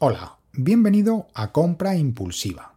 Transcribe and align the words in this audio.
Hola, 0.00 0.38
bienvenido 0.52 1.26
a 1.34 1.50
Compra 1.50 1.96
Impulsiva, 1.96 2.76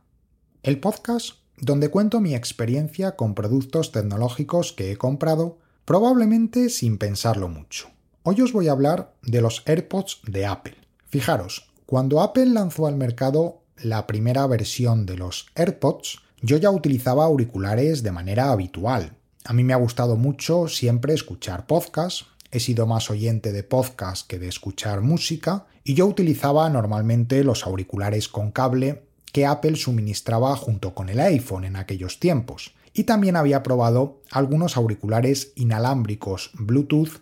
el 0.63 0.79
podcast 0.79 1.35
donde 1.55 1.89
cuento 1.89 2.19
mi 2.19 2.33
experiencia 2.33 3.15
con 3.15 3.35
productos 3.35 3.91
tecnológicos 3.91 4.73
que 4.73 4.91
he 4.91 4.97
comprado 4.97 5.59
probablemente 5.85 6.71
sin 6.71 6.97
pensarlo 6.97 7.47
mucho. 7.47 7.89
Hoy 8.23 8.41
os 8.41 8.53
voy 8.53 8.69
a 8.69 8.71
hablar 8.71 9.13
de 9.21 9.39
los 9.39 9.61
AirPods 9.67 10.21
de 10.25 10.47
Apple. 10.47 10.73
Fijaros, 11.09 11.69
cuando 11.85 12.21
Apple 12.21 12.47
lanzó 12.47 12.87
al 12.87 12.95
mercado 12.95 13.61
la 13.77 14.07
primera 14.07 14.47
versión 14.47 15.05
de 15.05 15.17
los 15.17 15.45
AirPods, 15.53 16.23
yo 16.41 16.57
ya 16.57 16.71
utilizaba 16.71 17.25
auriculares 17.25 18.01
de 18.01 18.11
manera 18.11 18.51
habitual. 18.51 19.15
A 19.43 19.53
mí 19.53 19.63
me 19.63 19.73
ha 19.73 19.77
gustado 19.77 20.15
mucho 20.15 20.67
siempre 20.67 21.13
escuchar 21.13 21.67
podcasts, 21.67 22.25
he 22.49 22.59
sido 22.59 22.87
más 22.87 23.11
oyente 23.11 23.51
de 23.51 23.61
podcast 23.61 24.25
que 24.25 24.39
de 24.39 24.47
escuchar 24.47 25.01
música 25.01 25.67
y 25.83 25.93
yo 25.95 26.05
utilizaba 26.05 26.69
normalmente 26.69 27.43
los 27.43 27.65
auriculares 27.65 28.27
con 28.27 28.51
cable 28.51 29.03
que 29.31 29.45
Apple 29.45 29.75
suministraba 29.75 30.55
junto 30.55 30.93
con 30.93 31.09
el 31.09 31.19
iPhone 31.19 31.63
en 31.63 31.75
aquellos 31.75 32.19
tiempos. 32.19 32.73
Y 32.93 33.05
también 33.05 33.35
había 33.37 33.63
probado 33.63 34.19
algunos 34.29 34.75
auriculares 34.75 35.53
inalámbricos 35.55 36.51
Bluetooth, 36.55 37.21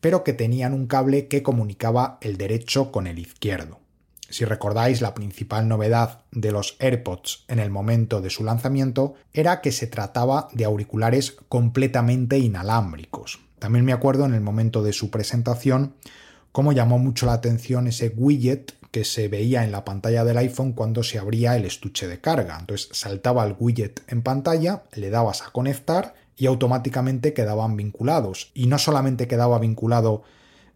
pero 0.00 0.24
que 0.24 0.32
tenían 0.32 0.74
un 0.74 0.86
cable 0.86 1.28
que 1.28 1.42
comunicaba 1.42 2.18
el 2.20 2.36
derecho 2.36 2.90
con 2.90 3.06
el 3.06 3.18
izquierdo. 3.18 3.78
Si 4.28 4.44
recordáis, 4.44 5.00
la 5.00 5.14
principal 5.14 5.68
novedad 5.68 6.24
de 6.32 6.50
los 6.50 6.76
AirPods 6.80 7.44
en 7.46 7.60
el 7.60 7.70
momento 7.70 8.20
de 8.20 8.30
su 8.30 8.42
lanzamiento 8.42 9.14
era 9.32 9.60
que 9.60 9.70
se 9.70 9.86
trataba 9.86 10.48
de 10.52 10.64
auriculares 10.64 11.36
completamente 11.48 12.38
inalámbricos. 12.38 13.38
También 13.60 13.84
me 13.84 13.92
acuerdo 13.92 14.24
en 14.26 14.34
el 14.34 14.40
momento 14.40 14.82
de 14.82 14.92
su 14.92 15.10
presentación 15.10 15.94
cómo 16.54 16.70
llamó 16.70 17.00
mucho 17.00 17.26
la 17.26 17.32
atención 17.32 17.88
ese 17.88 18.14
widget 18.16 18.74
que 18.92 19.04
se 19.04 19.26
veía 19.26 19.64
en 19.64 19.72
la 19.72 19.84
pantalla 19.84 20.24
del 20.24 20.38
iPhone 20.38 20.72
cuando 20.72 21.02
se 21.02 21.18
abría 21.18 21.56
el 21.56 21.64
estuche 21.64 22.06
de 22.06 22.20
carga. 22.20 22.56
Entonces 22.60 22.90
saltaba 22.92 23.44
el 23.44 23.56
widget 23.58 24.02
en 24.06 24.22
pantalla, 24.22 24.84
le 24.92 25.10
dabas 25.10 25.42
a 25.42 25.50
conectar 25.50 26.14
y 26.36 26.46
automáticamente 26.46 27.32
quedaban 27.32 27.76
vinculados. 27.76 28.52
Y 28.54 28.68
no 28.68 28.78
solamente 28.78 29.26
quedaba 29.26 29.58
vinculado 29.58 30.22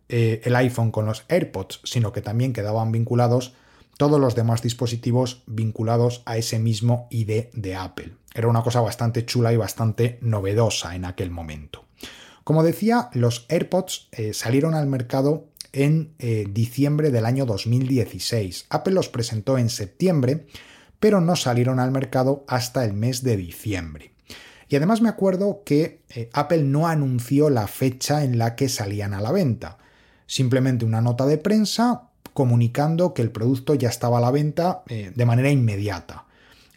eh, 0.08 0.41
el 0.42 0.56
iPhone 0.56 0.91
con 0.91 1.06
los 1.06 1.25
AirPods, 1.28 1.83
sino 1.84 2.12
que 2.12 2.22
también 2.22 2.53
quedaban 2.53 2.91
vinculados 2.91 3.55
todos 3.98 4.19
los 4.19 4.34
demás 4.34 4.62
dispositivos 4.62 5.44
vinculados 5.47 6.22
a 6.27 6.38
ese 6.38 6.58
mismo 6.58 7.06
ID 7.10 7.50
de 7.53 7.77
Apple. 7.77 8.14
Era 8.34 8.48
una 8.48 8.64
cosa 8.64 8.81
bastante 8.81 9.25
chula 9.25 9.53
y 9.53 9.56
bastante 9.56 10.19
novedosa 10.22 10.97
en 10.97 11.05
aquel 11.05 11.31
momento. 11.31 11.84
Como 12.42 12.64
decía, 12.64 13.10
los 13.12 13.47
AirPods 13.48 14.08
eh, 14.10 14.34
salieron 14.34 14.75
al 14.75 14.88
mercado 14.88 15.44
en 15.72 16.14
eh, 16.19 16.47
diciembre 16.50 17.11
del 17.11 17.27
año 17.27 17.47
2016. 17.47 18.66
Apple 18.70 18.94
los 18.94 19.08
presentó 19.08 19.58
en 19.58 19.69
septiembre, 19.69 20.47
pero 21.00 21.20
no 21.20 21.36
salieron 21.36 21.80
al 21.80 21.91
mercado 21.91 22.44
hasta 22.48 22.84
el 22.84 22.92
mes 22.92 23.22
de 23.22 23.36
diciembre. 23.36 24.12
Y 24.69 24.77
además 24.77 25.00
me 25.00 25.08
acuerdo 25.08 25.62
que 25.64 26.02
eh, 26.10 26.28
Apple 26.33 26.62
no 26.62 26.86
anunció 26.88 27.50
la 27.50 27.66
fecha 27.66 28.25
en 28.25 28.38
la 28.38 28.55
que 28.55 28.69
salían 28.69 29.14
a 29.14 29.20
la 29.20 29.33
venta. 29.33 29.78
Simplemente 30.27 30.84
una 30.84 31.00
nota 31.00 31.27
de 31.27 31.38
prensa 31.38 32.08
comunicando 32.34 33.14
que 33.14 33.22
el 33.22 33.30
producto 33.30 33.75
ya 33.75 33.88
estaba 33.88 34.19
a 34.19 34.20
la 34.20 34.30
venta 34.30 34.84
de 34.86 35.27
manera 35.27 35.50
inmediata. 35.50 36.28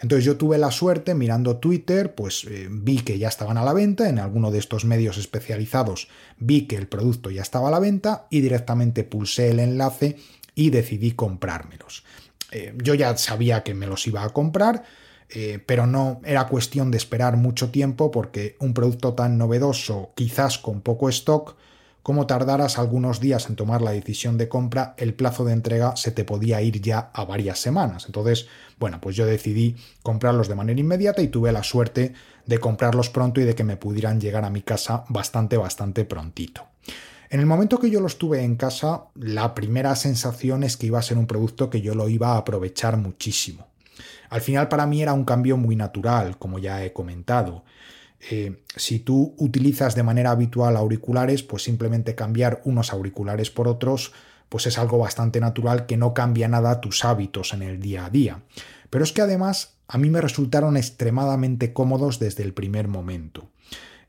Entonces 0.01 0.25
yo 0.25 0.35
tuve 0.35 0.57
la 0.57 0.71
suerte 0.71 1.13
mirando 1.13 1.57
Twitter, 1.57 2.15
pues 2.15 2.45
eh, 2.49 2.67
vi 2.71 3.01
que 3.01 3.19
ya 3.19 3.27
estaban 3.27 3.57
a 3.57 3.63
la 3.63 3.73
venta, 3.73 4.09
en 4.09 4.17
alguno 4.17 4.49
de 4.49 4.57
estos 4.57 4.83
medios 4.83 5.17
especializados 5.17 6.07
vi 6.37 6.63
que 6.63 6.75
el 6.75 6.87
producto 6.87 7.29
ya 7.29 7.43
estaba 7.43 7.67
a 7.67 7.71
la 7.71 7.79
venta 7.79 8.25
y 8.29 8.41
directamente 8.41 9.03
pulsé 9.03 9.51
el 9.51 9.59
enlace 9.59 10.17
y 10.55 10.71
decidí 10.71 11.11
comprármelos. 11.11 12.03
Eh, 12.51 12.73
yo 12.83 12.95
ya 12.95 13.15
sabía 13.17 13.63
que 13.63 13.75
me 13.75 13.85
los 13.85 14.05
iba 14.07 14.23
a 14.23 14.29
comprar, 14.29 14.83
eh, 15.29 15.63
pero 15.65 15.85
no 15.85 16.19
era 16.25 16.47
cuestión 16.47 16.91
de 16.91 16.97
esperar 16.97 17.37
mucho 17.37 17.69
tiempo 17.69 18.11
porque 18.11 18.57
un 18.59 18.73
producto 18.73 19.13
tan 19.13 19.37
novedoso, 19.37 20.11
quizás 20.15 20.57
con 20.57 20.81
poco 20.81 21.09
stock, 21.09 21.55
como 22.03 22.25
tardaras 22.25 22.79
algunos 22.79 23.19
días 23.19 23.47
en 23.49 23.55
tomar 23.55 23.81
la 23.81 23.91
decisión 23.91 24.37
de 24.37 24.49
compra, 24.49 24.95
el 24.97 25.13
plazo 25.13 25.45
de 25.45 25.53
entrega 25.53 25.95
se 25.95 26.11
te 26.11 26.25
podía 26.25 26.61
ir 26.61 26.81
ya 26.81 27.11
a 27.13 27.25
varias 27.25 27.59
semanas. 27.59 28.05
Entonces, 28.07 28.47
bueno, 28.79 28.99
pues 28.99 29.15
yo 29.15 29.25
decidí 29.25 29.75
comprarlos 30.01 30.47
de 30.47 30.55
manera 30.55 30.79
inmediata 30.79 31.21
y 31.21 31.27
tuve 31.27 31.51
la 31.51 31.63
suerte 31.63 32.13
de 32.45 32.59
comprarlos 32.59 33.09
pronto 33.09 33.39
y 33.39 33.45
de 33.45 33.55
que 33.55 33.63
me 33.63 33.77
pudieran 33.77 34.19
llegar 34.19 34.45
a 34.45 34.49
mi 34.49 34.61
casa 34.61 35.03
bastante, 35.09 35.57
bastante 35.57 36.05
prontito. 36.05 36.67
En 37.29 37.39
el 37.39 37.45
momento 37.45 37.79
que 37.79 37.89
yo 37.89 38.01
los 38.01 38.17
tuve 38.17 38.43
en 38.43 38.55
casa, 38.55 39.05
la 39.15 39.55
primera 39.55 39.95
sensación 39.95 40.63
es 40.63 40.75
que 40.75 40.87
iba 40.87 40.99
a 40.99 41.03
ser 41.03 41.17
un 41.17 41.27
producto 41.27 41.69
que 41.69 41.81
yo 41.81 41.95
lo 41.95 42.09
iba 42.09 42.33
a 42.33 42.37
aprovechar 42.37 42.97
muchísimo. 42.97 43.67
Al 44.29 44.41
final 44.41 44.67
para 44.67 44.85
mí 44.85 45.01
era 45.01 45.13
un 45.13 45.23
cambio 45.23 45.55
muy 45.55 45.75
natural, 45.75 46.37
como 46.37 46.59
ya 46.59 46.83
he 46.83 46.91
comentado. 46.91 47.63
Eh, 48.29 48.63
si 48.75 48.99
tú 48.99 49.33
utilizas 49.37 49.95
de 49.95 50.03
manera 50.03 50.31
habitual 50.31 50.77
auriculares, 50.77 51.43
pues 51.43 51.63
simplemente 51.63 52.15
cambiar 52.15 52.61
unos 52.65 52.93
auriculares 52.93 53.49
por 53.49 53.67
otros, 53.67 54.13
pues 54.49 54.67
es 54.67 54.77
algo 54.77 54.97
bastante 54.97 55.39
natural 55.39 55.85
que 55.85 55.97
no 55.97 56.13
cambia 56.13 56.47
nada 56.47 56.81
tus 56.81 57.05
hábitos 57.05 57.53
en 57.53 57.63
el 57.63 57.79
día 57.79 58.05
a 58.05 58.09
día. 58.09 58.43
Pero 58.89 59.03
es 59.03 59.11
que 59.11 59.21
además 59.21 59.77
a 59.87 59.97
mí 59.97 60.09
me 60.09 60.21
resultaron 60.21 60.77
extremadamente 60.77 61.73
cómodos 61.73 62.19
desde 62.19 62.43
el 62.43 62.53
primer 62.53 62.87
momento. 62.87 63.49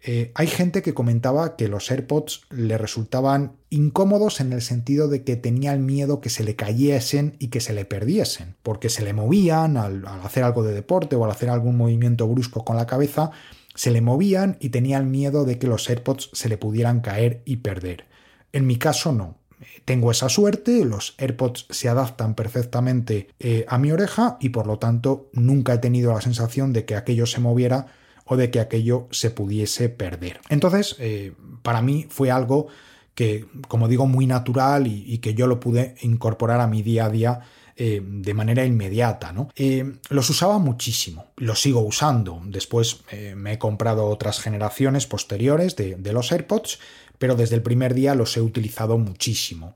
Eh, 0.04 0.32
hay 0.34 0.48
gente 0.48 0.82
que 0.82 0.94
comentaba 0.94 1.54
que 1.54 1.68
los 1.68 1.90
AirPods 1.90 2.42
le 2.50 2.76
resultaban 2.76 3.52
incómodos 3.70 4.40
en 4.40 4.52
el 4.52 4.60
sentido 4.60 5.06
de 5.06 5.22
que 5.22 5.36
tenía 5.36 5.72
el 5.72 5.78
miedo 5.78 6.20
que 6.20 6.28
se 6.28 6.42
le 6.42 6.56
cayesen 6.56 7.36
y 7.38 7.48
que 7.48 7.60
se 7.60 7.72
le 7.72 7.84
perdiesen, 7.84 8.56
porque 8.64 8.88
se 8.88 9.04
le 9.04 9.12
movían 9.12 9.76
al 9.76 10.04
hacer 10.24 10.42
algo 10.42 10.64
de 10.64 10.74
deporte 10.74 11.14
o 11.14 11.24
al 11.24 11.30
hacer 11.30 11.50
algún 11.50 11.76
movimiento 11.76 12.26
brusco 12.26 12.64
con 12.64 12.76
la 12.76 12.86
cabeza 12.86 13.30
se 13.74 13.90
le 13.90 14.00
movían 14.00 14.56
y 14.60 14.68
tenía 14.68 14.98
el 14.98 15.06
miedo 15.06 15.44
de 15.44 15.58
que 15.58 15.66
los 15.66 15.88
AirPods 15.88 16.30
se 16.32 16.48
le 16.48 16.58
pudieran 16.58 17.00
caer 17.00 17.42
y 17.44 17.58
perder. 17.58 18.06
En 18.52 18.66
mi 18.66 18.76
caso 18.76 19.12
no. 19.12 19.38
Tengo 19.84 20.10
esa 20.10 20.28
suerte, 20.28 20.84
los 20.84 21.14
AirPods 21.18 21.66
se 21.70 21.88
adaptan 21.88 22.34
perfectamente 22.34 23.28
eh, 23.38 23.64
a 23.68 23.78
mi 23.78 23.92
oreja 23.92 24.36
y 24.40 24.48
por 24.48 24.66
lo 24.66 24.78
tanto 24.78 25.30
nunca 25.32 25.74
he 25.74 25.78
tenido 25.78 26.12
la 26.12 26.20
sensación 26.20 26.72
de 26.72 26.84
que 26.84 26.96
aquello 26.96 27.26
se 27.26 27.40
moviera 27.40 27.86
o 28.24 28.36
de 28.36 28.50
que 28.50 28.60
aquello 28.60 29.08
se 29.10 29.30
pudiese 29.30 29.88
perder. 29.88 30.40
Entonces, 30.48 30.96
eh, 30.98 31.32
para 31.62 31.82
mí 31.82 32.06
fue 32.08 32.30
algo 32.30 32.68
que, 33.14 33.46
como 33.68 33.88
digo, 33.88 34.06
muy 34.06 34.26
natural 34.26 34.86
y 34.86 35.18
que 35.18 35.34
yo 35.34 35.46
lo 35.46 35.60
pude 35.60 35.96
incorporar 36.00 36.60
a 36.60 36.66
mi 36.66 36.82
día 36.82 37.06
a 37.06 37.10
día 37.10 37.40
eh, 37.76 38.02
de 38.04 38.34
manera 38.34 38.64
inmediata. 38.64 39.32
¿no? 39.32 39.48
Eh, 39.56 39.96
los 40.10 40.28
usaba 40.30 40.58
muchísimo, 40.58 41.26
los 41.36 41.60
sigo 41.60 41.80
usando. 41.80 42.40
Después 42.44 43.00
me 43.34 43.54
he 43.54 43.58
comprado 43.58 44.06
otras 44.06 44.40
generaciones 44.40 45.06
posteriores 45.06 45.76
de, 45.76 46.12
los 46.12 46.32
AirPods, 46.32 46.78
pero 47.18 47.34
desde 47.34 47.56
el 47.56 47.62
primer 47.62 47.94
día 47.94 48.14
los 48.14 48.36
he 48.36 48.40
utilizado 48.40 48.98
muchísimo. 48.98 49.74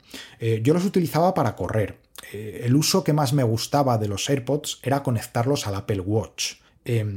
yo 0.62 0.74
los 0.74 0.84
utilizaba 0.84 1.34
para 1.34 1.56
correr. 1.56 1.98
el 2.32 2.74
uso 2.76 3.02
que 3.02 3.12
más 3.12 3.32
me 3.32 3.42
gustaba 3.42 3.98
de 3.98 4.08
los 4.08 4.28
AirPods 4.28 4.80
era 4.82 5.02
conectarlos 5.02 5.66
al 5.66 5.74
Apple 5.74 6.00
Watch. 6.00 6.54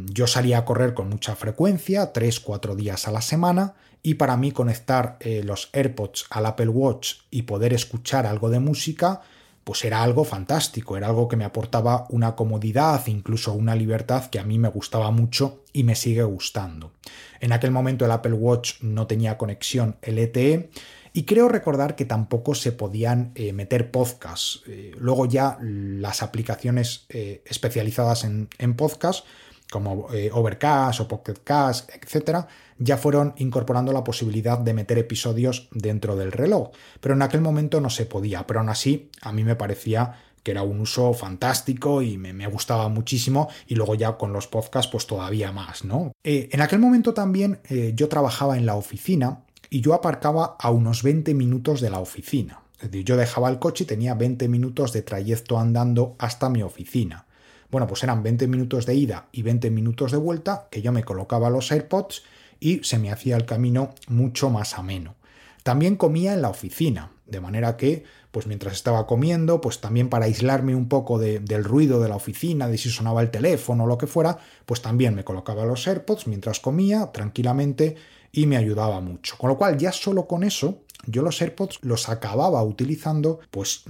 Yo 0.07 0.25
salía 0.25 0.57
a 0.57 0.65
correr 0.65 0.93
con 0.93 1.09
mucha 1.09 1.35
frecuencia, 1.35 2.11
3-4 2.11 2.75
días 2.75 3.07
a 3.07 3.11
la 3.11 3.21
semana, 3.21 3.75
y 4.01 4.15
para 4.15 4.35
mí 4.35 4.51
conectar 4.51 5.19
los 5.43 5.69
AirPods 5.73 6.25
al 6.31 6.47
Apple 6.47 6.69
Watch 6.69 7.17
y 7.29 7.43
poder 7.43 7.73
escuchar 7.73 8.25
algo 8.25 8.49
de 8.49 8.59
música 8.59 9.21
pues 9.69 9.85
era 9.85 10.01
algo 10.01 10.23
fantástico, 10.23 10.97
era 10.97 11.05
algo 11.05 11.27
que 11.27 11.35
me 11.35 11.45
aportaba 11.45 12.07
una 12.09 12.35
comodidad, 12.35 13.05
incluso 13.05 13.53
una 13.53 13.75
libertad 13.75 14.25
que 14.25 14.39
a 14.39 14.43
mí 14.43 14.57
me 14.57 14.69
gustaba 14.69 15.11
mucho 15.11 15.63
y 15.73 15.83
me 15.83 15.93
sigue 15.93 16.23
gustando. 16.23 16.91
En 17.39 17.51
aquel 17.51 17.69
momento 17.69 18.03
el 18.03 18.09
Apple 18.09 18.33
Watch 18.33 18.81
no 18.81 19.05
tenía 19.05 19.37
conexión 19.37 19.97
LTE 20.01 20.71
y 21.13 21.23
creo 21.23 21.49
recordar 21.49 21.95
que 21.95 22.05
tampoco 22.05 22.55
se 22.55 22.71
podían 22.71 23.31
eh, 23.35 23.53
meter 23.53 23.91
podcasts. 23.91 24.63
Eh, 24.65 24.93
luego 24.97 25.27
ya 25.27 25.59
las 25.61 26.23
aplicaciones 26.23 27.05
eh, 27.09 27.43
especializadas 27.45 28.23
en, 28.23 28.49
en 28.57 28.75
podcast 28.75 29.23
como 29.69 30.11
eh, 30.13 30.29
Overcast 30.33 31.01
o 31.01 31.07
Pocketcast, 31.07 31.89
etcétera, 31.93 32.47
ya 32.77 32.97
fueron 32.97 33.33
incorporando 33.37 33.91
la 33.91 34.03
posibilidad 34.03 34.57
de 34.57 34.73
meter 34.73 34.97
episodios 34.97 35.67
dentro 35.71 36.15
del 36.15 36.31
reloj. 36.31 36.71
Pero 36.99 37.13
en 37.15 37.21
aquel 37.21 37.41
momento 37.41 37.81
no 37.81 37.89
se 37.89 38.05
podía, 38.05 38.47
pero 38.47 38.61
aún 38.61 38.69
así 38.69 39.11
a 39.21 39.31
mí 39.31 39.43
me 39.43 39.55
parecía 39.55 40.15
que 40.43 40.51
era 40.51 40.63
un 40.63 40.79
uso 40.79 41.13
fantástico 41.13 42.01
y 42.01 42.17
me, 42.17 42.47
gustaba 42.47 42.87
muchísimo 42.87 43.49
y 43.67 43.75
luego 43.75 43.95
ya 43.95 44.17
con 44.17 44.33
los 44.33 44.47
podcasts 44.47 44.89
pues 44.89 45.05
todavía 45.05 45.51
más, 45.51 45.83
¿no? 45.83 46.13
Eh, 46.23 46.49
en 46.51 46.61
aquel 46.61 46.79
momento 46.79 47.13
también 47.13 47.59
eh, 47.69 47.91
yo 47.93 48.07
trabajaba 48.07 48.57
en 48.57 48.65
la 48.65 48.75
oficina 48.75 49.43
y 49.69 49.81
yo 49.81 49.93
aparcaba 49.93 50.55
a 50.59 50.71
unos 50.71 51.03
20 51.03 51.33
minutos 51.33 51.81
de 51.81 51.89
la 51.89 51.99
oficina. 51.99 52.61
Es 52.81 52.89
decir, 52.89 53.05
yo 53.05 53.17
dejaba 53.17 53.49
el 53.49 53.59
coche 53.59 53.83
y 53.83 53.87
tenía 53.87 54.13
20 54.15 54.47
minutos 54.47 54.93
de 54.93 55.01
trayecto 55.01 55.59
andando 55.59 56.15
hasta 56.17 56.49
mi 56.49 56.63
oficina. 56.63 57.25
Bueno, 57.71 57.85
pues 57.85 58.03
eran 58.03 58.23
20 58.23 58.47
minutos 58.47 58.85
de 58.85 58.95
ida 58.95 59.27
y 59.31 59.43
20 59.43 59.69
minutos 59.69 60.11
de 60.11 60.17
vuelta 60.17 60.67
que 60.71 60.81
yo 60.81 60.91
me 60.91 61.03
colocaba 61.03 61.49
los 61.49 61.71
AirPods 61.71 62.23
y 62.59 62.83
se 62.83 62.97
me 62.97 63.11
hacía 63.11 63.37
el 63.37 63.45
camino 63.45 63.93
mucho 64.07 64.49
más 64.49 64.77
ameno. 64.77 65.15
También 65.63 65.95
comía 65.95 66.33
en 66.33 66.41
la 66.41 66.49
oficina. 66.49 67.11
De 67.27 67.39
manera 67.39 67.77
que, 67.77 68.05
pues 68.31 68.47
mientras 68.47 68.73
estaba 68.73 69.05
comiendo, 69.05 69.61
pues 69.61 69.81
también 69.81 70.09
para 70.09 70.25
aislarme 70.25 70.73
un 70.73 70.89
poco 70.89 71.19
del 71.19 71.63
ruido 71.63 72.01
de 72.01 72.09
la 72.09 72.15
oficina, 72.15 72.67
de 72.67 72.79
si 72.79 72.89
sonaba 72.89 73.21
el 73.21 73.29
teléfono 73.29 73.83
o 73.83 73.87
lo 73.87 73.99
que 73.99 74.07
fuera, 74.07 74.39
pues 74.65 74.81
también 74.81 75.13
me 75.13 75.23
colocaba 75.23 75.63
los 75.63 75.87
AirPods 75.87 76.25
mientras 76.25 76.59
comía 76.59 77.11
tranquilamente 77.11 77.97
y 78.31 78.47
me 78.47 78.57
ayudaba 78.57 78.99
mucho. 78.99 79.37
Con 79.37 79.49
lo 79.49 79.59
cual, 79.59 79.77
ya 79.77 79.91
solo 79.91 80.25
con 80.25 80.43
eso, 80.43 80.79
yo 81.05 81.21
los 81.21 81.41
AirPods 81.41 81.79
los 81.81 82.09
acababa 82.09 82.63
utilizando 82.63 83.39
pues 83.51 83.83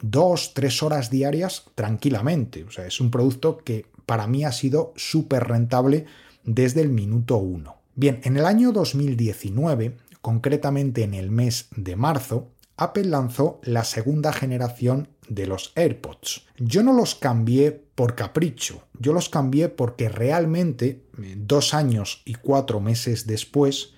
dos, 0.00 0.54
tres 0.54 0.82
horas 0.82 1.10
diarias 1.10 1.64
tranquilamente. 1.74 2.64
O 2.64 2.70
sea, 2.70 2.86
es 2.86 3.00
un 3.00 3.10
producto 3.10 3.58
que 3.58 3.86
para 4.04 4.26
mí 4.26 4.44
ha 4.44 4.52
sido 4.52 4.92
súper 4.96 5.44
rentable 5.44 6.06
desde 6.44 6.80
el 6.80 6.90
minuto 6.90 7.36
uno. 7.36 7.76
Bien, 7.94 8.20
en 8.24 8.36
el 8.36 8.44
año 8.44 8.72
2019, 8.72 9.96
concretamente 10.20 11.02
en 11.02 11.14
el 11.14 11.30
mes 11.30 11.68
de 11.76 11.96
marzo, 11.96 12.50
Apple 12.76 13.04
lanzó 13.04 13.60
la 13.62 13.84
segunda 13.84 14.32
generación 14.32 15.08
de 15.28 15.46
los 15.46 15.72
AirPods. 15.76 16.46
Yo 16.58 16.82
no 16.82 16.92
los 16.92 17.14
cambié 17.14 17.72
por 17.72 18.14
capricho, 18.14 18.82
yo 18.98 19.12
los 19.12 19.28
cambié 19.28 19.70
porque 19.70 20.08
realmente 20.08 21.04
eh, 21.18 21.34
dos 21.38 21.72
años 21.72 22.22
y 22.24 22.34
cuatro 22.34 22.80
meses 22.80 23.26
después, 23.26 23.94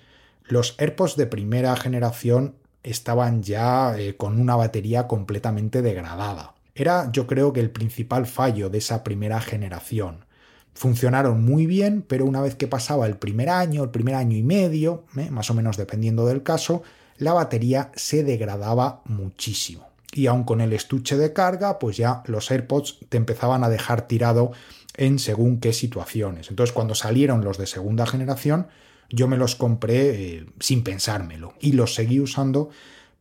los 0.49 0.75
AirPods 0.79 1.15
de 1.15 1.27
primera 1.27 1.75
generación 1.75 2.55
estaban 2.83 3.43
ya 3.43 3.97
eh, 3.97 4.17
con 4.17 4.41
una 4.41 4.55
batería 4.55 5.07
completamente 5.07 5.81
degradada. 5.81 6.55
Era 6.73 7.09
yo 7.11 7.27
creo 7.27 7.53
que 7.53 7.59
el 7.59 7.69
principal 7.69 8.25
fallo 8.25 8.69
de 8.69 8.79
esa 8.79 9.03
primera 9.03 9.41
generación. 9.41 10.25
Funcionaron 10.73 11.43
muy 11.43 11.65
bien, 11.65 12.03
pero 12.07 12.25
una 12.25 12.41
vez 12.41 12.55
que 12.55 12.67
pasaba 12.67 13.05
el 13.05 13.17
primer 13.17 13.49
año, 13.49 13.83
el 13.83 13.89
primer 13.91 14.15
año 14.15 14.37
y 14.37 14.43
medio, 14.43 15.03
eh, 15.17 15.29
más 15.29 15.51
o 15.51 15.53
menos 15.53 15.77
dependiendo 15.77 16.25
del 16.25 16.41
caso, 16.41 16.81
la 17.17 17.33
batería 17.33 17.91
se 17.95 18.23
degradaba 18.23 19.01
muchísimo. 19.05 19.89
Y 20.13 20.25
aun 20.25 20.45
con 20.45 20.61
el 20.61 20.73
estuche 20.73 21.17
de 21.17 21.33
carga, 21.33 21.77
pues 21.77 21.97
ya 21.97 22.23
los 22.25 22.49
AirPods 22.49 22.99
te 23.09 23.17
empezaban 23.17 23.63
a 23.63 23.69
dejar 23.69 24.07
tirado 24.07 24.51
en 24.95 25.19
según 25.19 25.59
qué 25.59 25.73
situaciones. 25.73 26.49
Entonces, 26.49 26.73
cuando 26.73 26.95
salieron 26.95 27.43
los 27.43 27.59
de 27.59 27.67
segunda 27.67 28.07
generación, 28.07 28.67
yo 29.09 29.27
me 29.27 29.37
los 29.37 29.55
compré 29.55 30.09
eh, 30.09 30.45
sin 30.59 30.83
pensármelo 30.83 31.53
y 31.59 31.73
los 31.73 31.95
seguí 31.95 32.19
usando 32.19 32.69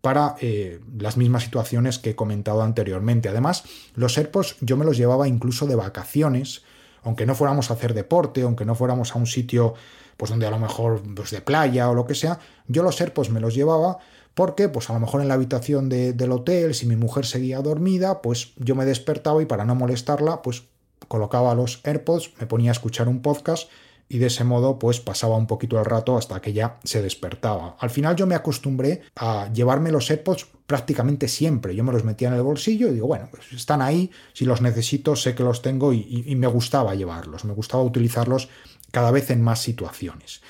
para 0.00 0.37
eh, 0.40 0.81
las 0.99 1.17
mismas 1.17 1.44
situaciones 1.44 1.99
que 1.99 2.11
he 2.11 2.17
comentado 2.17 2.62
anteriormente. 2.62 3.29
Además, 3.29 3.64
los 3.94 4.17
AirPods 4.17 4.56
yo 4.61 4.76
me 4.76 4.85
los 4.85 4.96
llevaba 4.96 5.26
incluso 5.26 5.67
de 5.67 5.75
vacaciones, 5.75 6.62
aunque 7.02 7.26
no 7.26 7.35
fuéramos 7.35 7.70
a 7.70 7.75
hacer 7.75 7.94
deporte, 7.94 8.43
aunque 8.43 8.64
no 8.64 8.75
fuéramos 8.75 9.14
a 9.14 9.19
un 9.19 9.26
sitio 9.26 9.75
pues 10.17 10.31
donde 10.31 10.46
a 10.46 10.50
lo 10.50 10.58
mejor 10.58 11.02
pues 11.14 11.31
de 11.31 11.40
playa 11.40 11.88
o 11.88 11.94
lo 11.94 12.06
que 12.06 12.14
sea, 12.14 12.41
yo 12.67 12.82
los 12.82 13.00
AirPods 13.00 13.31
me 13.31 13.41
los 13.41 13.55
llevaba 13.55 13.99
porque 14.34 14.69
pues 14.69 14.88
a 14.91 14.93
lo 14.93 15.00
mejor 15.00 15.20
en 15.20 15.29
la 15.29 15.34
habitación 15.34 15.88
del 15.88 16.32
hotel, 16.32 16.75
si 16.75 16.87
mi 16.87 16.96
mujer 16.96 17.26
seguía 17.26 17.61
dormida, 17.61 18.23
pues 18.23 18.52
yo 18.56 18.76
me 18.76 18.84
despertaba 18.84 19.43
y 19.43 19.46
para 19.46 19.64
no 19.64 19.75
molestarla, 19.75 20.43
pues 20.43 20.64
colocaba 21.08 21.55
los 21.55 21.81
AirPods, 21.84 22.32
me 22.38 22.46
ponía 22.46 22.70
a 22.70 22.73
escuchar 22.73 23.08
un 23.08 23.20
podcast 23.20 23.69
y 24.08 24.19
de 24.19 24.26
ese 24.26 24.44
modo 24.44 24.78
pues 24.78 25.00
pasaba 25.00 25.37
un 25.37 25.46
poquito 25.46 25.78
el 25.78 25.84
rato 25.84 26.16
hasta 26.16 26.40
que 26.40 26.52
ya 26.52 26.78
se 26.84 27.02
despertaba. 27.02 27.76
Al 27.78 27.90
final 27.90 28.16
yo 28.16 28.26
me 28.26 28.34
acostumbré 28.34 29.02
a 29.16 29.50
llevarme 29.52 29.93
los 29.93 30.10
AirPods 30.10 30.46
prácticamente 30.66 31.28
siempre. 31.28 31.75
Yo 31.75 31.84
me 31.84 31.93
los 31.93 32.05
metía 32.05 32.28
en 32.28 32.34
el 32.34 32.43
bolsillo 32.43 32.88
y 32.88 32.94
digo, 32.94 33.06
bueno, 33.06 33.28
pues 33.31 33.52
están 33.52 33.82
ahí, 33.82 34.10
si 34.32 34.44
los 34.44 34.60
necesito 34.60 35.16
sé 35.16 35.34
que 35.34 35.43
los 35.43 35.62
tengo 35.62 35.93
y, 35.93 36.34
me 36.37 36.46
gustaba 36.46 36.94
llevarlos, 36.94 37.44
me 37.44 37.52
gustaba 37.52 37.82
utilizarlos 37.82 38.49
cada 38.90 39.10
vez 39.10 39.31
en 39.31 39.43
más 39.43 39.60
situaciones. 39.60 40.40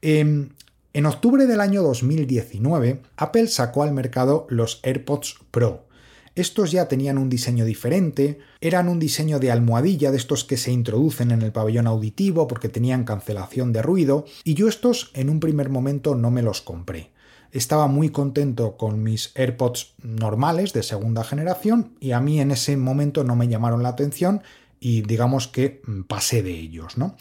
Em, 0.00 0.50
en 0.94 1.06
octubre 1.06 1.46
del 1.46 1.60
año 1.60 1.82
2019, 1.82 3.02
Apple 3.16 3.48
sacó 3.48 3.82
al 3.82 3.92
mercado 3.92 4.46
los 4.50 4.80
AirPods 4.82 5.36
Pro 5.50 5.86
estos 6.34 6.72
ya 6.72 6.88
tenían 6.88 7.18
un 7.18 7.28
diseño 7.28 7.64
diferente, 7.64 8.38
eran 8.60 8.88
un 8.88 8.98
diseño 8.98 9.38
de 9.38 9.50
almohadilla 9.50 10.10
de 10.10 10.16
estos 10.16 10.44
que 10.44 10.56
se 10.56 10.72
introducen 10.72 11.30
en 11.30 11.42
el 11.42 11.52
pabellón 11.52 11.86
auditivo 11.86 12.48
porque 12.48 12.68
tenían 12.68 13.04
cancelación 13.04 13.72
de 13.72 13.82
ruido, 13.82 14.24
y 14.44 14.54
yo 14.54 14.68
estos 14.68 15.10
en 15.14 15.28
un 15.28 15.40
primer 15.40 15.68
momento 15.68 16.14
no 16.14 16.30
me 16.30 16.42
los 16.42 16.62
compré. 16.62 17.10
Estaba 17.50 17.86
muy 17.86 18.08
contento 18.08 18.78
con 18.78 19.02
mis 19.02 19.32
AirPods 19.34 19.94
normales 20.02 20.72
de 20.72 20.82
segunda 20.82 21.22
generación 21.22 21.92
y 22.00 22.12
a 22.12 22.20
mí 22.20 22.40
en 22.40 22.50
ese 22.50 22.78
momento 22.78 23.24
no 23.24 23.36
me 23.36 23.46
llamaron 23.46 23.82
la 23.82 23.90
atención 23.90 24.42
y 24.80 25.02
digamos 25.02 25.48
que 25.48 25.82
mm, 25.86 26.02
pasé 26.02 26.42
de 26.42 26.52
ellos, 26.52 26.96
¿no? 26.96 27.14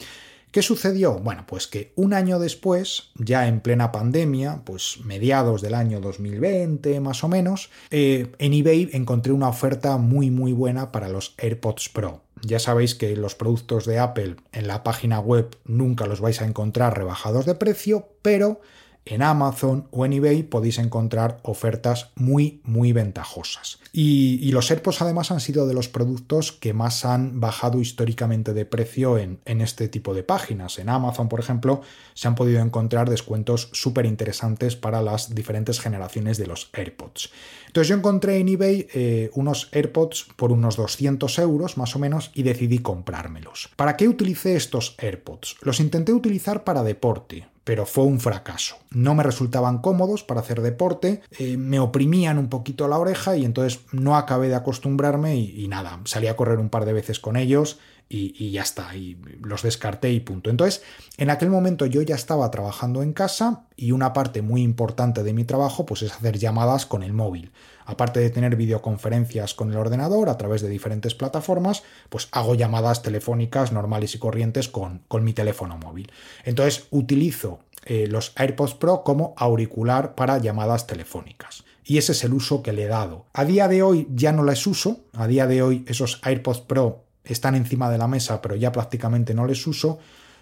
¿Qué 0.51 0.61
sucedió? 0.61 1.13
Bueno, 1.13 1.45
pues 1.47 1.65
que 1.65 1.93
un 1.95 2.13
año 2.13 2.37
después, 2.37 3.11
ya 3.15 3.47
en 3.47 3.61
plena 3.61 3.93
pandemia, 3.93 4.63
pues 4.65 4.99
mediados 5.05 5.61
del 5.61 5.73
año 5.73 6.01
2020 6.01 6.99
más 6.99 7.23
o 7.23 7.29
menos, 7.29 7.69
eh, 7.89 8.33
en 8.37 8.53
eBay 8.53 8.89
encontré 8.91 9.31
una 9.31 9.47
oferta 9.47 9.95
muy 9.95 10.29
muy 10.29 10.51
buena 10.51 10.91
para 10.91 11.07
los 11.07 11.35
AirPods 11.37 11.87
Pro. 11.87 12.21
Ya 12.41 12.59
sabéis 12.59 12.95
que 12.95 13.15
los 13.15 13.35
productos 13.35 13.85
de 13.85 13.99
Apple 13.99 14.35
en 14.51 14.67
la 14.67 14.83
página 14.83 15.21
web 15.21 15.55
nunca 15.63 16.05
los 16.05 16.19
vais 16.19 16.41
a 16.41 16.45
encontrar 16.45 16.97
rebajados 16.97 17.45
de 17.45 17.55
precio, 17.55 18.09
pero 18.21 18.59
en 19.05 19.21
Amazon 19.21 19.87
o 19.91 20.05
en 20.05 20.13
eBay 20.13 20.43
podéis 20.43 20.77
encontrar 20.77 21.39
ofertas 21.43 22.11
muy, 22.15 22.61
muy 22.63 22.93
ventajosas. 22.93 23.79
Y, 23.93 24.51
los 24.51 24.69
AirPods 24.69 25.01
además 25.01 25.31
han 25.31 25.39
sido 25.39 25.65
de 25.65 25.73
los 25.73 25.87
productos 25.87 26.51
que 26.51 26.73
más 26.73 27.05
han 27.05 27.39
bajado 27.39 27.79
históricamente 27.79 28.53
de 28.53 28.65
precio 28.65 29.17
en, 29.17 29.39
en 29.45 29.61
este 29.61 29.87
tipo 29.87 30.13
de 30.13 30.23
páginas. 30.23 30.77
En 30.77 30.89
Amazon, 30.89 31.29
por 31.29 31.39
ejemplo, 31.39 31.81
se 32.13 32.27
han 32.27 32.35
podido 32.35 32.61
encontrar 32.61 33.09
descuentos 33.09 33.69
súper 33.71 34.05
interesantes 34.05 34.75
para 34.75 35.01
las 35.01 35.33
diferentes 35.33 35.79
generaciones 35.79 36.37
de 36.37 36.47
los 36.47 36.69
AirPods. 36.73 37.31
Entonces 37.67 37.87
yo 37.87 37.95
encontré 37.95 38.37
en 38.37 38.49
eBay 38.49 38.87
eh, 38.93 39.29
unos 39.33 39.69
AirPods 39.71 40.27
por 40.35 40.51
unos 40.51 40.75
200 40.75 41.39
euros 41.39 41.77
más 41.77 41.95
o 41.95 41.99
menos 41.99 42.31
y 42.33 42.43
decidí 42.43 42.79
comprármelos. 42.79 43.69
¿Para 43.77 43.95
qué 43.95 44.09
utilicé 44.09 44.55
estos 44.57 44.95
AirPods? 44.97 45.55
Los 45.61 45.79
intenté 45.79 46.11
utilizar 46.11 46.65
para 46.65 46.83
deporte, 46.83 47.47
pero 47.63 47.85
fue 47.85 48.05
un 48.05 48.19
fracaso. 48.19 48.77
No 48.89 49.15
me 49.15 49.23
resultaban 49.23 49.79
cómodos 49.79 50.23
para 50.23 50.41
hacer 50.41 50.61
deporte, 50.61 51.21
eh, 51.37 51.57
me 51.57 51.79
oprimían 51.79 52.37
un 52.37 52.49
poquito 52.49 52.87
la 52.87 52.97
oreja 52.97 53.37
y 53.37 53.45
entonces 53.45 53.81
no 53.91 54.17
acabé 54.17 54.49
de 54.49 54.55
acostumbrarme 54.55 55.37
y, 55.37 55.63
y, 55.63 55.67
nada, 55.67 55.99
salí 56.05 56.27
a 56.27 56.35
correr 56.35 56.59
un 56.59 56.69
par 56.69 56.85
de 56.85 56.93
veces 56.93 57.19
con 57.19 57.37
ellos 57.37 57.79
y, 58.13 58.51
ya 58.51 58.61
está, 58.61 58.95
y 58.95 59.17
los 59.41 59.63
descarté 59.63 60.11
y 60.11 60.19
punto. 60.19 60.49
Entonces, 60.49 60.83
en 61.17 61.29
aquel 61.29 61.49
momento 61.49 61.85
yo 61.85 62.01
ya 62.01 62.15
estaba 62.15 62.51
trabajando 62.51 63.03
en 63.03 63.13
casa 63.13 63.63
y 63.77 63.93
una 63.93 64.11
parte 64.11 64.41
muy 64.41 64.61
importante 64.61 65.23
de 65.23 65.33
mi 65.33 65.45
trabajo 65.45 65.85
pues 65.85 66.01
es 66.01 66.11
hacer 66.11 66.37
llamadas 66.37 66.85
con 66.85 67.03
el 67.03 67.13
móvil. 67.13 67.51
Aparte 67.85 68.19
de 68.19 68.29
tener 68.29 68.55
videoconferencias 68.55 69.53
con 69.53 69.71
el 69.71 69.77
ordenador 69.77 70.29
a 70.29 70.37
través 70.37 70.61
de 70.61 70.69
diferentes 70.69 71.15
plataformas, 71.15 71.83
pues 72.09 72.27
hago 72.31 72.55
llamadas 72.55 73.01
telefónicas 73.01 73.71
normales 73.71 74.13
y 74.15 74.19
corrientes 74.19 74.67
con, 74.67 75.03
con 75.07 75.23
mi 75.23 75.33
teléfono 75.33 75.77
móvil. 75.77 76.11
Entonces 76.43 76.87
utilizo 76.91 77.59
eh, 77.85 78.07
los 78.07 78.33
AirPods 78.35 78.75
Pro 78.75 79.03
como 79.03 79.33
auricular 79.37 80.15
para 80.15 80.37
llamadas 80.37 80.85
telefónicas. 80.85 81.63
Y 81.83 81.97
ese 81.97 82.11
es 82.11 82.23
el 82.23 82.33
uso 82.33 82.61
que 82.61 82.73
le 82.73 82.83
he 82.83 82.87
dado. 82.87 83.25
A 83.33 83.43
día 83.45 83.67
de 83.67 83.81
hoy 83.81 84.07
ya 84.13 84.31
no 84.31 84.43
les 84.43 84.67
uso. 84.67 84.99
A 85.13 85.27
día 85.27 85.47
de 85.47 85.63
hoy 85.63 85.83
esos 85.87 86.19
AirPods 86.23 86.61
Pro 86.61 87.05
están 87.23 87.55
encima 87.55 87.89
de 87.89 87.97
la 87.97 88.07
mesa, 88.07 88.41
pero 88.41 88.55
ya 88.55 88.71
prácticamente 88.71 89.33
no 89.33 89.45
les 89.45 89.65
uso, 89.67 89.99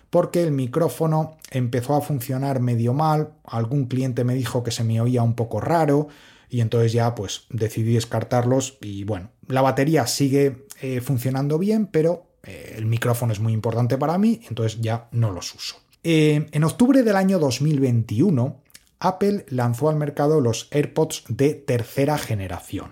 porque 0.09 0.43
el 0.43 0.51
micrófono 0.51 1.38
empezó 1.51 1.95
a 1.95 2.01
funcionar 2.01 2.59
medio 2.59 2.93
mal, 2.93 3.33
algún 3.43 3.86
cliente 3.86 4.24
me 4.24 4.33
dijo 4.33 4.63
que 4.63 4.71
se 4.71 4.83
me 4.83 5.00
oía 5.01 5.24
un 5.24 5.36
poco 5.36 5.59
raro, 5.62 6.07
y 6.50 6.62
entonces 6.62 6.93
ya 6.93 7.13
pues 7.13 7.45
decidí 7.50 7.93
descartarlos 7.93 8.77
y 8.81 9.03
bueno, 9.03 9.29
la 9.48 9.62
batería 9.62 10.07
sigue 10.07 10.65
eh, 10.81 11.00
funcionando 11.01 11.59
bien, 11.59 11.88
pero 11.88 12.25
eh, 12.43 12.74
el 12.77 12.86
micrófono 12.86 13.31
es 13.31 13.39
muy 13.39 13.53
importante 13.53 13.98
para 13.98 14.17
mí, 14.17 14.41
entonces 14.50 14.81
ya 14.81 15.07
no 15.12 15.31
los 15.31 15.53
uso. 15.53 15.75
Eh, 16.03 16.48
en 16.51 16.63
octubre 16.63 17.03
del 17.03 17.15
año 17.15 17.39
2021, 17.39 18.62
Apple 19.00 19.45
lanzó 19.50 19.89
al 19.89 19.95
mercado 19.95 20.41
los 20.41 20.67
AirPods 20.71 21.25
de 21.27 21.53
tercera 21.53 22.17
generación. 22.17 22.91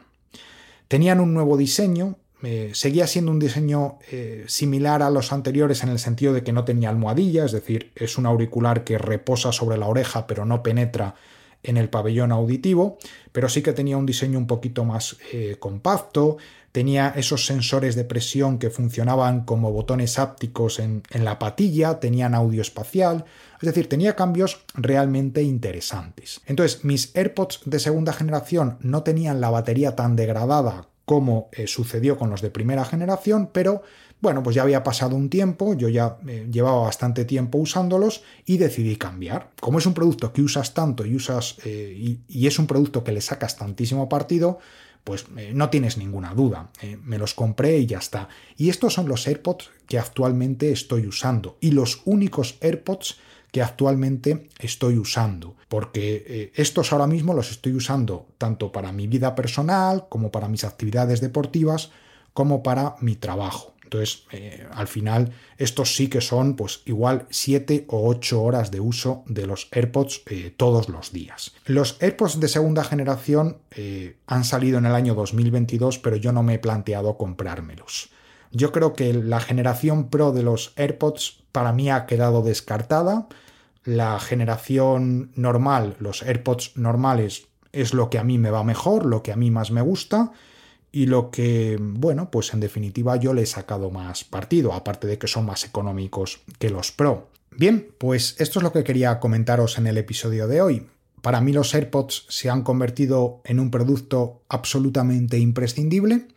Tenían 0.88 1.20
un 1.20 1.34
nuevo 1.34 1.58
diseño, 1.58 2.18
eh, 2.44 2.72
seguía 2.74 3.08
siendo 3.08 3.32
un 3.32 3.40
diseño 3.40 3.98
eh, 4.12 4.46
similar 4.48 5.02
a 5.02 5.10
los 5.10 5.34
anteriores 5.34 5.82
en 5.82 5.90
el 5.90 5.98
sentido 5.98 6.34
de 6.34 6.44
que 6.44 6.54
no 6.54 6.66
tenía 6.66 6.90
almohadilla, 6.90 7.46
es 7.46 7.52
decir, 7.52 7.92
es 7.96 8.18
un 8.20 8.28
auricular 8.28 8.84
que 8.84 9.00
reposa 9.00 9.52
sobre 9.52 9.78
la 9.78 9.88
oreja 9.88 10.28
pero 10.28 10.46
no 10.46 10.62
penetra 10.62 11.16
en 11.64 11.78
el 11.78 11.90
pabellón 11.90 12.32
auditivo, 12.32 13.00
pero 13.32 13.50
sí 13.50 13.64
que 13.64 13.74
tenía 13.74 13.98
un 13.98 14.06
diseño 14.06 14.38
un 14.38 14.46
poquito 14.46 14.86
más 14.86 15.18
eh, 15.34 15.56
compacto, 15.58 16.38
tenía 16.72 17.12
esos 17.16 17.48
sensores 17.48 17.96
de 17.96 18.04
presión 18.04 18.60
que 18.60 18.70
funcionaban 18.70 19.44
como 19.44 19.72
botones 19.72 20.20
ápticos 20.20 20.78
en, 20.78 21.02
en 21.10 21.26
la 21.26 21.40
patilla, 21.40 22.00
tenían 22.00 22.36
audio 22.36 22.62
espacial, 22.62 23.26
es 23.60 23.66
decir, 23.66 23.90
tenía 23.90 24.16
cambios 24.16 24.64
realmente 24.76 25.42
interesantes. 25.42 26.42
Entonces, 26.46 26.86
mis 26.86 27.16
AirPods 27.16 27.62
de 27.66 27.80
segunda 27.80 28.14
generación 28.14 28.78
no 28.82 29.02
tenían 29.02 29.42
la 29.42 29.50
batería 29.50 29.96
tan 29.96 30.16
degradada 30.16 30.88
como 31.08 31.48
eh, 31.54 31.68
sucedió 31.68 32.18
con 32.18 32.30
los 32.30 32.42
de 32.42 32.50
primera 32.50 32.84
generación, 32.84 33.50
pero 33.54 33.82
bueno, 34.20 34.44
pues 34.44 34.58
ya 34.58 34.64
había 34.64 34.84
pasado 34.84 35.16
un 35.16 35.30
tiempo, 35.30 35.74
yo 35.74 35.88
ya 35.88 36.18
eh, 36.28 36.50
llevaba 36.52 36.82
bastante 36.82 37.24
tiempo 37.24 37.60
usándolos 37.60 38.24
y 38.46 38.58
decidí 38.58 38.98
cambiar. 38.98 39.52
Como 39.62 39.80
es 39.80 39.86
un 39.86 39.94
producto 39.94 40.34
que 40.34 40.42
usas 40.42 40.74
tanto 40.74 41.06
y 41.06 41.16
usas 41.16 41.56
y, 41.66 42.20
y, 42.28 42.48
es 42.48 42.60
un 42.60 42.68
producto 42.68 43.06
que 43.06 43.14
le 43.14 43.22
sacas 43.22 43.56
tantísimo 43.56 44.10
partido, 44.10 44.60
pues 45.08 45.26
eh, 45.38 45.52
no 45.54 45.70
tienes 45.70 45.98
ninguna 45.98 46.34
duda. 46.34 46.70
Eh, 46.82 46.98
me 47.02 47.18
los 47.18 47.34
compré 47.34 47.78
y 47.78 47.86
ya 47.86 47.98
está. 47.98 48.28
Y 48.58 48.68
estos 48.68 48.94
son 48.94 49.08
los 49.08 49.26
AirPods 49.26 49.70
que 49.88 49.98
actualmente 49.98 50.70
estoy 50.70 51.08
usando. 51.08 51.58
Y 51.62 51.72
los 51.72 52.02
únicos 52.04 52.58
AirPods 52.60 53.18
que 53.52 53.62
actualmente 53.62 54.50
estoy 54.60 54.98
usando. 54.98 55.56
Porque 55.70 56.24
eh, 56.28 56.52
estos 56.56 56.92
ahora 56.92 57.08
mismo 57.08 57.34
los 57.34 57.52
estoy 57.52 57.74
usando 57.74 58.28
tanto 58.38 58.72
para 58.72 58.92
mi 58.92 59.08
vida 59.08 59.36
personal, 59.36 60.08
como 60.10 60.32
para 60.32 60.48
mis 60.48 60.64
actividades 60.64 61.22
deportivas, 61.22 61.92
como 62.34 62.64
para 62.64 62.96
mi 63.02 63.16
trabajo. 63.16 63.74
Entonces, 63.84 64.26
eh, 64.32 64.68
al 64.74 64.88
final, 64.90 65.32
estos 65.58 65.96
sí 65.96 66.10
que 66.10 66.20
son, 66.20 66.58
pues 66.58 66.82
igual 66.86 67.26
7 67.30 67.86
o 67.88 68.10
8 68.10 68.42
horas 68.42 68.70
de 68.70 68.82
uso 68.82 69.24
de 69.28 69.48
los 69.48 69.70
AirPods 69.72 70.24
eh, 70.26 70.54
todos 70.56 70.90
los 70.90 71.14
días. 71.14 71.54
Los 71.66 71.98
AirPods 72.02 72.42
de 72.42 72.50
segunda 72.50 72.84
generación 72.84 73.60
han 74.26 74.44
salido 74.44 74.78
en 74.78 74.88
el 74.88 74.96
año 74.96 75.16
2022, 75.16 76.00
pero 76.00 76.18
yo 76.18 76.34
no 76.34 76.44
me 76.44 76.56
he 76.56 76.60
planteado 76.60 77.18
comprármelos. 77.18 78.10
Yo 78.52 78.72
creo 78.72 78.94
que 78.94 79.14
la 79.14 79.40
generación 79.40 80.10
Pro 80.10 80.32
de 80.32 80.44
los 80.44 80.74
AirPods 80.76 81.44
para 81.52 81.74
mí 81.74 81.90
ha 81.90 82.06
quedado 82.06 82.42
descartada. 82.42 83.28
La 83.84 84.20
generación 84.20 85.32
normal, 85.36 85.96
los 86.00 86.24
AirPods 86.24 86.76
normales, 86.76 87.48
es 87.72 87.94
lo 87.94 88.10
que 88.10 88.20
a 88.20 88.24
mí 88.24 88.38
me 88.38 88.52
va 88.52 88.64
mejor, 88.64 89.06
lo 89.06 89.24
que 89.24 89.32
a 89.32 89.36
mí 89.36 89.52
más 89.52 89.72
me 89.72 89.82
gusta 89.82 90.32
y 90.92 91.06
lo 91.06 91.30
que, 91.30 91.78
bueno, 91.80 92.32
pues 92.32 92.54
en 92.54 92.60
definitiva 92.60 93.18
yo 93.18 93.34
le 93.34 93.44
he 93.44 93.46
sacado 93.46 93.92
más 93.92 94.24
partido, 94.24 94.74
aparte 94.74 95.08
de 95.08 95.18
que 95.18 95.28
son 95.28 95.46
más 95.46 95.64
económicos 95.66 96.40
que 96.60 96.70
los 96.70 96.92
Pro. 96.92 97.28
Bien, 97.52 97.88
pues 97.98 98.36
esto 98.40 98.60
es 98.60 98.64
lo 98.64 98.72
que 98.72 98.84
quería 98.84 99.20
comentaros 99.20 99.78
en 99.78 99.88
el 99.88 99.98
episodio 99.98 100.48
de 100.48 100.62
hoy. 100.62 100.88
Para 101.22 101.42
mí 101.42 101.52
los 101.52 101.74
AirPods 101.74 102.26
se 102.30 102.50
han 102.50 102.64
convertido 102.64 103.42
en 103.44 103.60
un 103.60 103.72
producto 103.72 104.42
absolutamente 104.50 105.38
imprescindible 105.38 106.28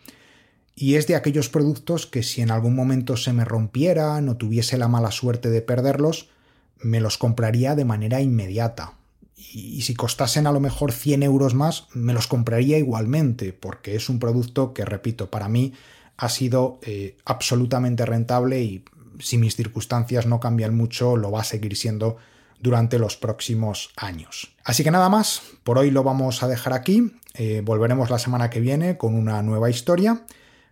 y 0.80 0.94
es 0.94 1.06
de 1.06 1.14
aquellos 1.14 1.50
productos 1.50 2.06
que 2.06 2.22
si 2.22 2.40
en 2.40 2.50
algún 2.50 2.74
momento 2.74 3.18
se 3.18 3.34
me 3.34 3.44
rompieran 3.44 4.30
o 4.30 4.38
tuviese 4.38 4.78
la 4.78 4.88
mala 4.88 5.10
suerte 5.10 5.50
de 5.50 5.60
perderlos, 5.60 6.30
me 6.78 7.00
los 7.00 7.18
compraría 7.18 7.74
de 7.74 7.84
manera 7.84 8.22
inmediata 8.22 8.94
y, 9.36 9.82
si 9.82 9.94
costasen 9.94 10.46
a 10.46 10.52
lo 10.52 10.58
mejor 10.58 10.92
100 10.92 11.22
euros 11.22 11.52
más, 11.52 11.86
me 11.92 12.14
los 12.14 12.26
compraría 12.26 12.78
igualmente, 12.78 13.52
porque 13.52 13.94
es 13.94 14.08
un 14.08 14.18
producto 14.18 14.72
que, 14.72 14.86
repito, 14.86 15.30
para 15.30 15.50
mí 15.50 15.74
ha 16.16 16.30
sido 16.30 16.78
eh, 16.80 17.18
absolutamente 17.26 18.06
rentable 18.06 18.62
y 18.62 18.82
si 19.18 19.36
mis 19.36 19.56
circunstancias 19.56 20.24
no 20.24 20.40
cambian 20.40 20.74
mucho, 20.74 21.18
lo 21.18 21.30
va 21.30 21.42
a 21.42 21.44
seguir 21.44 21.76
siendo 21.76 22.16
durante 22.58 22.98
los 22.98 23.18
próximos 23.18 23.90
años. 23.96 24.54
Así 24.64 24.82
que 24.82 24.90
nada 24.90 25.10
más, 25.10 25.42
por 25.62 25.76
hoy 25.76 25.90
lo 25.90 26.04
vamos 26.04 26.42
a 26.42 26.48
dejar 26.48 26.72
aquí, 26.72 27.12
eh, 27.34 27.60
volveremos 27.62 28.08
la 28.08 28.18
semana 28.18 28.48
que 28.48 28.60
viene 28.60 28.96
con 28.96 29.14
una 29.14 29.42
nueva 29.42 29.68
historia. 29.68 30.24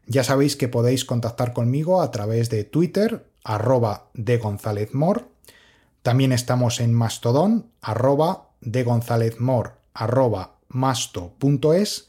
Ya 0.09 0.25
sabéis 0.25 0.57
que 0.57 0.69
podéis 0.69 1.05
contactar 1.05 1.53
conmigo 1.53 2.01
a 2.01 2.11
través 2.11 2.49
de 2.49 2.65
Twitter, 2.65 3.27
arroba 3.45 4.09
de 4.15 4.39
González. 4.39 4.91
También 6.03 6.33
estamos 6.33 6.81
en 6.81 6.95
Mastodon, 6.95 7.67
arroba 7.83 8.49
de 8.63 8.85
González 8.85 9.39
Mor 9.39 9.75
masto.es 10.69 12.09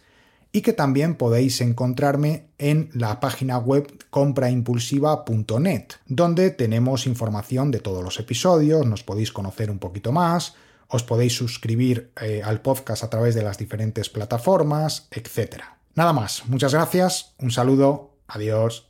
y 0.51 0.61
que 0.61 0.73
también 0.73 1.15
podéis 1.15 1.61
encontrarme 1.61 2.47
en 2.57 2.89
la 2.93 3.19
página 3.19 3.57
web 3.57 4.05
compraimpulsiva.net, 4.09 5.85
donde 6.07 6.49
tenemos 6.51 7.05
información 7.05 7.69
de 7.69 7.79
todos 7.79 8.03
los 8.03 8.19
episodios, 8.19 8.85
nos 8.85 9.03
podéis 9.03 9.31
conocer 9.31 9.69
un 9.69 9.79
poquito 9.79 10.11
más, 10.11 10.55
os 10.87 11.03
podéis 11.03 11.33
suscribir 11.35 12.11
eh, 12.19 12.41
al 12.43 12.61
podcast 12.61 13.03
a 13.03 13.09
través 13.09 13.35
de 13.35 13.43
las 13.43 13.59
diferentes 13.59 14.09
plataformas, 14.09 15.07
etc. 15.11 15.78
Nada 15.95 16.13
más, 16.13 16.45
muchas 16.47 16.73
gracias, 16.73 17.35
un 17.39 17.51
saludo, 17.51 18.17
adiós. 18.27 18.88